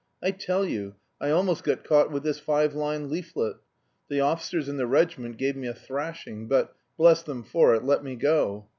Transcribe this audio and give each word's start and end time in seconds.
I 0.23 0.31
tell 0.31 0.65
you, 0.65 0.95
I 1.21 1.29
almost 1.29 1.63
got 1.63 1.83
caught 1.83 2.09
with 2.11 2.23
this 2.23 2.39
five 2.39 2.73
line 2.73 3.07
leaflet. 3.07 3.57
The 4.09 4.19
officers 4.19 4.67
in 4.67 4.77
the 4.77 4.87
regiment 4.87 5.37
gave 5.37 5.55
me 5.55 5.67
a 5.67 5.75
thrashing, 5.75 6.47
but, 6.47 6.75
bless 6.97 7.21
them 7.21 7.43
for 7.43 7.75
it, 7.75 7.83
let 7.83 8.03
me 8.03 8.15
go. 8.15 8.67